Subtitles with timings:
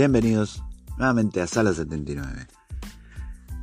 [0.00, 0.62] Bienvenidos
[0.96, 2.48] nuevamente a Sala 79.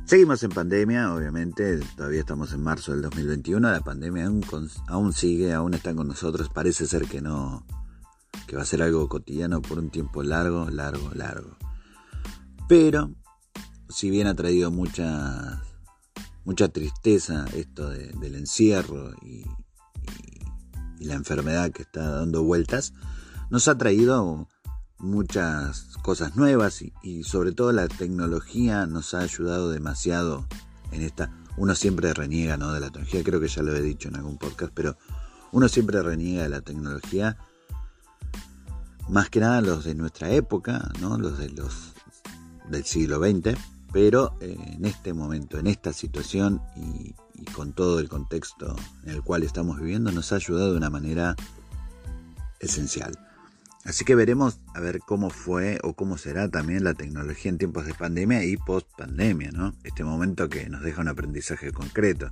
[0.04, 4.30] Seguimos en pandemia, obviamente, todavía estamos en marzo del 2021, la pandemia
[4.86, 7.66] aún, sigue, aún está con nosotros, parece ser que no,
[8.46, 11.56] que va a ser algo cotidiano por un tiempo largo, largo, largo.
[12.68, 13.10] Pero,
[13.88, 15.64] si bien ha traído mucha,
[16.44, 19.44] mucha tristeza esto de- del encierro y
[21.04, 22.94] la enfermedad que está dando vueltas,
[23.50, 24.46] nos ha traído
[24.98, 30.46] muchas cosas nuevas y, sobre todo la tecnología nos ha ayudado demasiado
[30.92, 31.32] en esta.
[31.56, 32.72] Uno siempre reniega ¿no?
[32.72, 34.96] de la tecnología, creo que ya lo he dicho en algún podcast, pero
[35.52, 37.36] uno siempre reniega de la tecnología,
[39.08, 41.18] más que nada los de nuestra época, ¿no?
[41.18, 41.94] los de los
[42.70, 43.58] del siglo XX,
[43.92, 49.10] pero eh, en este momento, en esta situación y, y con todo el contexto en
[49.10, 51.34] el cual estamos viviendo, nos ha ayudado de una manera
[52.60, 53.27] esencial.
[53.88, 57.86] Así que veremos a ver cómo fue o cómo será también la tecnología en tiempos
[57.86, 59.72] de pandemia y post pandemia, ¿no?
[59.82, 62.30] Este momento que nos deja un aprendizaje concreto.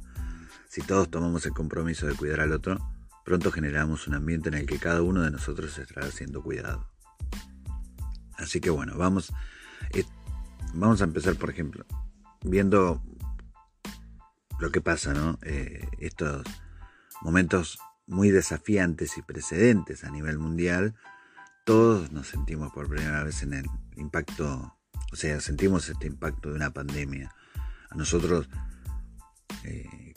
[0.69, 2.79] Si todos tomamos el compromiso de cuidar al otro,
[3.25, 6.91] pronto generamos un ambiente en el que cada uno de nosotros estará siendo cuidado.
[8.37, 9.33] Así que bueno, vamos,
[9.95, 10.05] eh,
[10.75, 11.87] vamos a empezar, por ejemplo,
[12.43, 13.03] viendo
[14.61, 15.39] lo que pasa, ¿no?
[15.41, 16.45] Eh, estos
[17.23, 20.95] momentos muy desafiantes y precedentes a nivel mundial
[21.67, 23.67] todos nos sentimos por primera vez en el
[23.97, 24.79] impacto,
[25.13, 27.35] o sea, sentimos este impacto de una pandemia.
[27.91, 28.49] A nosotros
[29.65, 30.15] eh,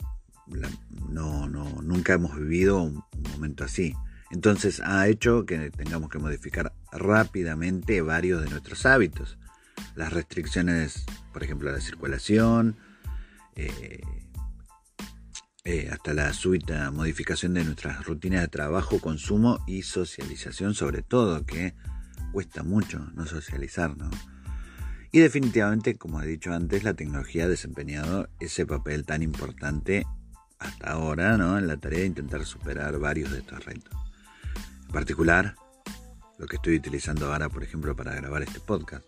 [1.08, 3.96] no, no, nunca hemos vivido un, un momento así.
[4.30, 9.36] Entonces ha hecho que tengamos que modificar rápidamente varios de nuestros hábitos.
[9.96, 12.76] Las restricciones, por ejemplo, a la circulación,
[13.56, 14.02] eh,
[15.64, 21.44] eh, hasta la súbita modificación de nuestras rutinas de trabajo, consumo y socialización, sobre todo,
[21.44, 21.74] que
[22.32, 24.10] cuesta mucho no socializar, ¿no?
[25.12, 30.06] Y definitivamente, como he dicho antes, la tecnología ha desempeñado ese papel tan importante
[30.58, 31.58] hasta ahora, ¿no?
[31.58, 33.92] En la tarea de intentar superar varios de estos retos.
[34.86, 35.56] En particular,
[36.38, 39.04] lo que estoy utilizando ahora, por ejemplo, para grabar este podcast,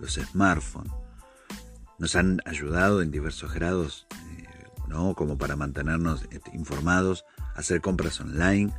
[0.00, 0.92] los smartphones.
[1.98, 4.06] Nos han ayudado en diversos grados
[4.92, 5.14] ¿no?
[5.14, 8.72] como para mantenernos este, informados, hacer compras online,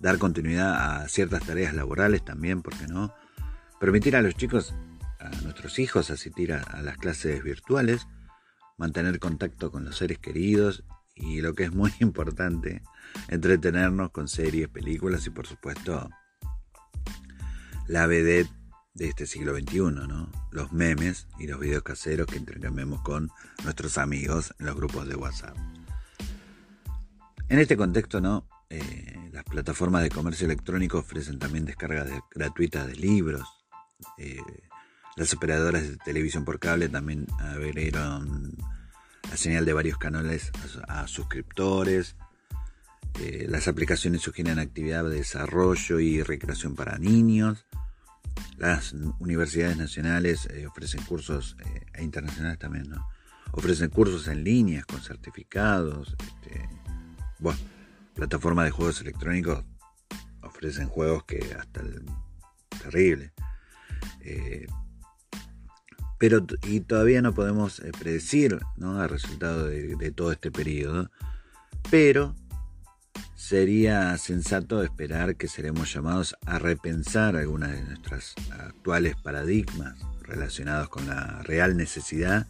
[0.00, 3.14] dar continuidad a ciertas tareas laborales también, ¿por qué no?
[3.78, 4.74] Permitir a los chicos,
[5.18, 8.08] a nuestros hijos, asistir a, a las clases virtuales,
[8.76, 10.84] mantener contacto con los seres queridos
[11.14, 12.82] y lo que es muy importante,
[13.28, 16.10] entretenernos con series, películas y por supuesto
[17.86, 18.50] la vedette
[18.94, 20.39] de este siglo XXI, ¿no?
[20.50, 23.30] Los memes y los videos caseros que intercambiamos con
[23.64, 25.56] nuestros amigos en los grupos de WhatsApp.
[27.48, 28.46] En este contexto, ¿no?
[28.68, 33.48] Eh, las plataformas de comercio electrónico ofrecen también descargas de- gratuitas de libros.
[34.18, 34.38] Eh,
[35.16, 38.56] las operadoras de televisión por cable también abrieron
[39.28, 40.52] la señal de varios canales
[40.88, 42.16] a, a suscriptores.
[43.18, 47.66] Eh, las aplicaciones sugieren actividad de desarrollo y recreación para niños.
[48.60, 53.08] Las universidades nacionales eh, ofrecen cursos eh, e internacionales también, ¿no?
[53.52, 56.14] Ofrecen cursos en líneas con certificados.
[56.20, 56.68] Este,
[57.38, 57.58] bueno,
[58.14, 59.64] plataformas de juegos electrónicos
[60.42, 62.04] ofrecen juegos que hasta el
[62.82, 63.32] terrible.
[64.20, 64.66] Eh,
[66.18, 69.02] pero y todavía no podemos eh, predecir ¿no?
[69.02, 71.10] el resultado de, todo este periodo.
[71.90, 72.36] Pero
[73.40, 81.08] sería sensato esperar que seremos llamados a repensar algunas de nuestras actuales paradigmas relacionados con
[81.08, 82.46] la real necesidad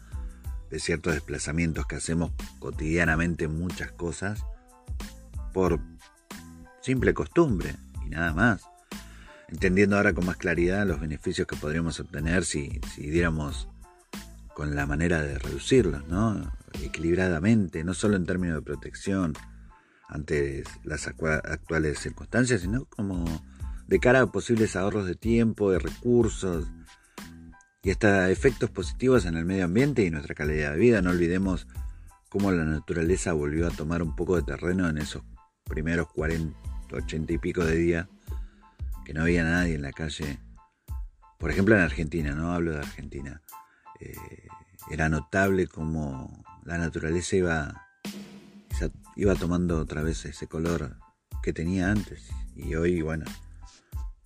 [0.69, 4.45] de ciertos desplazamientos que hacemos cotidianamente en muchas cosas
[5.55, 5.79] por
[6.83, 8.63] simple costumbre y nada más.
[9.49, 13.69] Entendiendo ahora con más claridad los beneficios que podríamos obtener si, diéramos
[14.55, 16.53] con la manera de reducirlos, ¿no?
[16.83, 19.35] Equilibradamente, no solo en términos de protección
[20.11, 23.25] ante las actuales circunstancias, sino como
[23.87, 26.67] de cara a posibles ahorros de tiempo, de recursos
[27.83, 31.01] y hasta efectos positivos en el medio ambiente y nuestra calidad de vida.
[31.01, 31.67] No olvidemos
[32.29, 35.23] cómo la naturaleza volvió a tomar un poco de terreno en esos
[35.65, 36.59] primeros 40,
[36.93, 38.09] 80 y pico de días
[39.05, 40.41] que no había nadie en la calle.
[41.39, 43.43] Por ejemplo en Argentina, no hablo de Argentina.
[44.01, 44.15] Eh,
[44.91, 47.87] era notable como la naturaleza iba,
[49.17, 50.97] iba tomando otra vez ese color
[51.43, 52.29] que tenía antes.
[52.55, 53.25] Y hoy, bueno,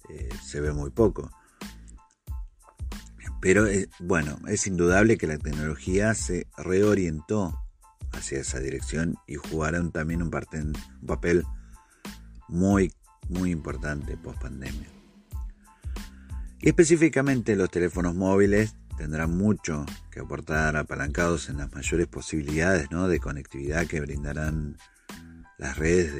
[0.09, 1.31] eh, se ve muy poco.
[3.41, 7.61] Pero eh, bueno, es indudable que la tecnología se reorientó
[8.13, 11.45] hacia esa dirección y jugarán también un, un papel
[12.49, 12.93] muy,
[13.29, 14.89] muy importante post pandemia.
[16.61, 23.09] Y específicamente los teléfonos móviles tendrán mucho que aportar apalancados en las mayores posibilidades ¿no?
[23.09, 24.77] de conectividad que brindarán
[25.59, 26.15] las redes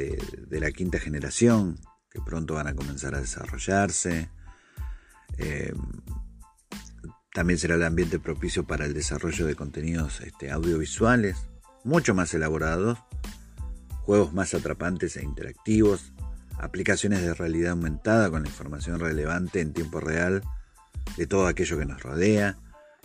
[0.49, 1.79] de, la quinta generación,
[2.11, 4.31] que pronto van a comenzar a desarrollarse.
[5.39, 5.73] Eh,
[7.33, 11.49] también será el ambiente propicio para el desarrollo de contenidos este, audiovisuales
[11.85, 12.99] mucho más elaborados,
[14.03, 16.13] juegos más atrapantes e interactivos,
[16.59, 20.43] aplicaciones de realidad aumentada con la información relevante en tiempo real
[21.17, 22.57] de todo aquello que nos rodea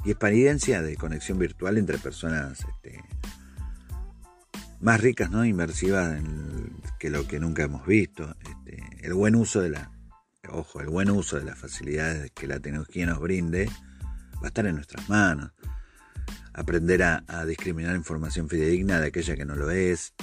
[0.05, 3.03] y experiencia de conexión virtual entre personas este,
[4.79, 5.45] más ricas, ¿no?
[5.45, 6.21] inmersivas
[6.99, 8.35] que lo que nunca hemos visto.
[8.41, 9.91] Este, el buen uso de la,
[10.49, 13.69] ojo, el buen uso de las facilidades que la tecnología nos brinde
[14.35, 15.51] va a estar en nuestras manos
[16.59, 20.13] aprender a, discriminar información fidedigna de aquella que no lo es,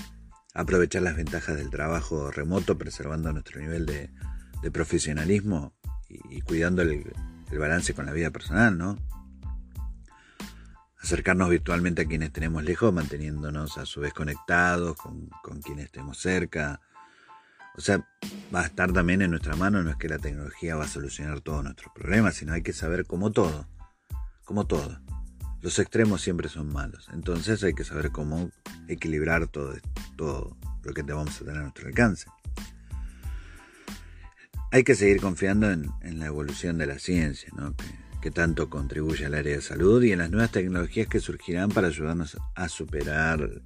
[0.54, 4.10] aprovechar las ventajas del trabajo remoto preservando nuestro nivel de,
[4.72, 5.76] profesionalismo
[6.08, 7.04] y, cuidando el,
[7.56, 8.98] balance con la vida personal, ¿no?
[11.06, 16.18] Acercarnos virtualmente a quienes tenemos lejos, manteniéndonos a su vez conectados con, con quienes estemos
[16.18, 16.80] cerca.
[17.76, 18.04] O sea,
[18.52, 21.40] va a estar también en nuestra mano, no es que la tecnología va a solucionar
[21.42, 23.68] todos nuestros problemas, sino hay que saber cómo todo,
[24.44, 24.98] como todo
[25.62, 27.08] los extremos siempre son malos.
[27.12, 28.50] Entonces hay que saber cómo
[28.88, 29.74] equilibrar todo,
[30.16, 32.26] todo lo que te vamos a tener a nuestro alcance.
[34.72, 37.84] Hay que seguir confiando en, la evolución de la ciencia, que,
[38.30, 42.36] tanto contribuye al área de salud y en las nuevas tecnologías que surgirán para ayudarnos
[42.54, 43.62] a superar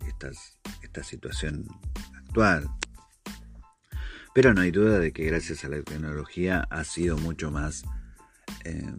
[0.82, 1.66] esta situación
[2.14, 2.68] actual.
[4.34, 7.82] Pero no hay duda de que gracias a la tecnología ha sido mucho más
[8.64, 8.92] eh,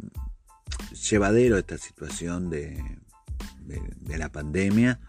[1.10, 2.84] llevadero esta situación de,
[4.06, 5.00] la pandemia,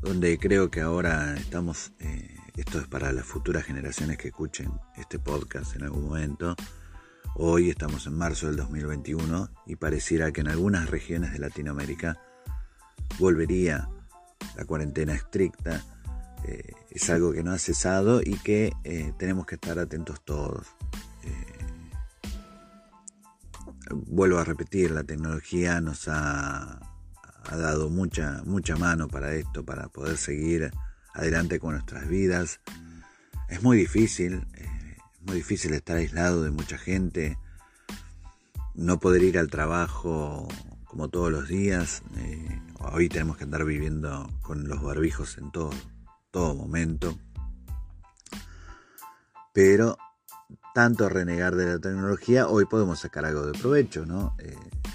[0.00, 5.18] donde creo que ahora estamos, eh, esto es para las futuras generaciones que escuchen este
[5.18, 6.56] podcast en algún momento,
[7.38, 12.20] hoy estamos en marzo del 2021 y pareciera que en algunas regiones de Latinoamérica
[13.18, 13.88] volvería
[14.56, 15.84] la cuarentena estricta.
[16.44, 20.66] Eh, es algo que no ha cesado y que eh, tenemos que estar atentos todos
[23.90, 26.80] vuelvo a repetir, la tecnología nos ha,
[27.50, 30.70] dado mucha, mucha mano para esto, para poder seguir
[31.14, 32.60] adelante con nuestras vidas.
[33.48, 34.66] Es muy difícil, eh,
[35.26, 37.38] muy difícil estar aislado de mucha gente,
[38.74, 40.46] no poder ir al trabajo
[40.84, 42.02] como todos los días.
[42.16, 45.72] Eh, hoy tenemos que andar viviendo con los barbijos en todo,
[46.54, 47.18] momento.
[49.52, 49.96] Pero
[50.74, 54.36] tanto renegar de la tecnología, hoy podemos sacar algo de provecho, ¿no?
[54.38, 54.54] Eh,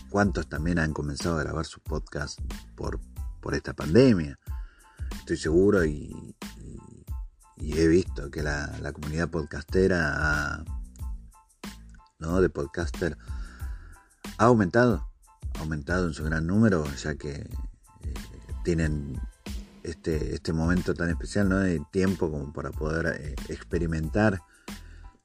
[0.09, 2.39] ¿Cuántos también han comenzado a grabar su podcast
[2.75, 2.99] por,
[3.41, 4.39] por esta pandemia?
[5.19, 6.35] Estoy seguro y,
[7.61, 10.63] he visto que la, comunidad podcastera
[12.19, 12.41] ¿no?
[12.41, 13.17] de podcaster
[14.37, 15.07] ha aumentado,
[15.55, 18.13] ha aumentado en su gran número, ya que eh,
[18.63, 19.19] tienen
[19.83, 21.59] este, este momento tan especial ¿no?
[21.59, 24.41] de tiempo como para poder eh, experimentar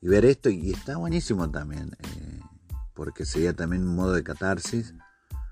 [0.00, 0.50] y ver esto.
[0.50, 2.40] Y está buenísimo también, eh,
[2.94, 4.94] porque sería también un modo de catarsis.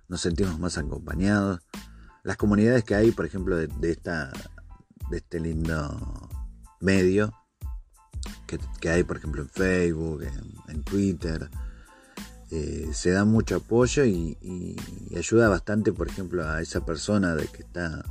[0.08, 1.60] Nos sentimos más acompañados.
[2.22, 4.30] las comunidades que hay, por ejemplo, de, esta,
[5.10, 6.28] de este lindo
[6.84, 7.32] medio,
[8.80, 10.22] que, hay, por ejemplo, en Facebook,
[10.68, 11.50] en, Twitter,
[12.50, 14.76] eh, se da mucho apoyo y,
[15.16, 18.04] ayuda bastante, por ejemplo, a esa persona de que está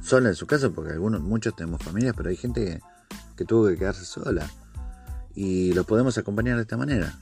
[0.00, 2.80] sola en su casa, porque algunos, muchos tenemos familias, pero hay gente que,
[3.36, 4.48] que tuvo que quedarse sola
[5.34, 7.18] y los podemos acompañar de esta manera.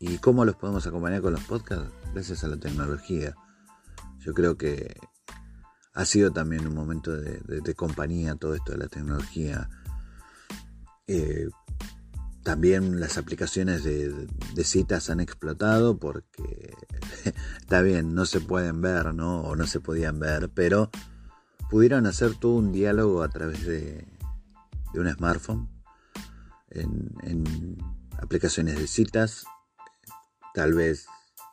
[0.00, 1.90] ¿Y cómo los podemos acompañar con los podcasts?
[2.12, 3.34] Gracias a la tecnología.
[4.20, 4.96] Yo creo que
[5.98, 9.68] ha sido también un momento de, compañía todo esto de la tecnología.
[11.08, 11.48] Eh,
[12.44, 14.28] también las aplicaciones de,
[14.64, 16.72] citas han explotado porque
[17.58, 19.40] está bien, no se pueden ver, ¿no?
[19.40, 20.90] O no se podían ver, pero
[21.68, 24.06] pudieron hacer todo un diálogo a través de,
[24.94, 25.68] un smartphone
[26.70, 27.76] en
[28.20, 29.44] aplicaciones de citas
[30.54, 31.06] Tal vez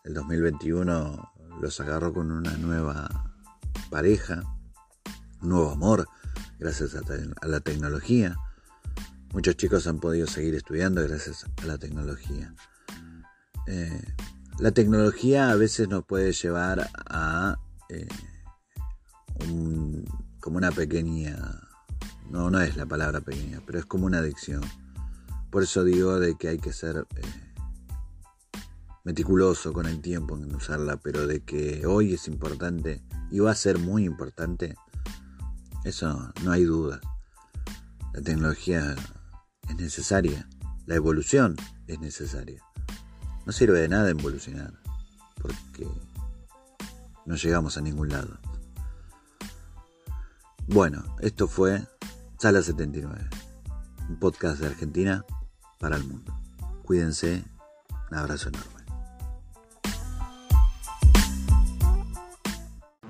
[0.03, 3.34] el 2021 los agarró con una nueva
[3.89, 4.43] pareja,
[5.41, 6.07] nuevo amor,
[6.59, 8.35] gracias a, la tecnología.
[9.33, 12.53] Muchos chicos han podido seguir estudiando gracias a la tecnología.
[13.67, 14.01] Eh,
[14.59, 17.57] la tecnología a veces nos puede llevar a
[17.89, 18.07] eh,
[20.39, 21.37] como una pequeña,
[22.29, 24.61] no, no es la palabra pequeña, pero es como una adicción.
[25.49, 27.21] Por eso digo de que hay que ser eh,
[29.03, 33.01] meticuloso con el tiempo en usarla, pero de que hoy es importante
[33.31, 34.75] y va a ser muy importante,
[35.83, 36.99] eso no hay duda.
[38.13, 38.95] La tecnología
[39.69, 40.47] es necesaria,
[40.85, 41.55] la evolución
[41.87, 42.61] es necesaria.
[43.45, 44.73] No sirve de nada evolucionar,
[45.41, 45.87] porque
[47.25, 48.39] no llegamos a ningún lado.
[50.67, 51.85] Bueno, esto fue
[52.39, 53.29] Sala 79,
[54.09, 55.23] un podcast de Argentina
[55.79, 56.35] para el mundo.
[56.83, 57.43] Cuídense,
[58.11, 58.84] un abrazo enorme.